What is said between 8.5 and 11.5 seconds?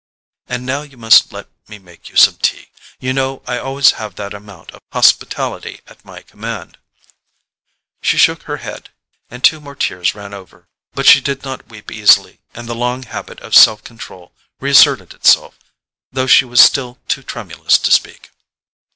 head, and two more tears ran over. But she did